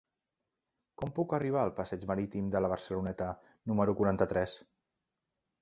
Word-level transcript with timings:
Com 1.01 1.11
puc 1.17 1.35
arribar 1.39 1.61
al 1.65 1.73
passeig 1.81 2.07
Marítim 2.13 2.49
de 2.57 2.63
la 2.65 2.71
Barceloneta 2.73 3.29
número 3.73 3.99
quaranta-tres? 4.01 4.61